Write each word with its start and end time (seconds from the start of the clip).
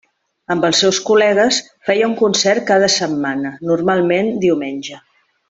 Amb 0.53 0.63
els 0.69 0.79
seus 0.83 0.99
col·legues, 1.09 1.59
feia 1.89 2.07
un 2.07 2.15
concert 2.21 2.65
cada 2.71 2.89
setmana, 2.95 3.53
normalment 3.73 4.33
diumenge. 4.49 5.01